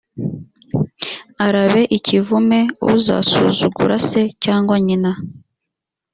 [1.45, 2.59] arabe ikivume
[2.93, 5.11] uzasuzugura se cyangwa nyina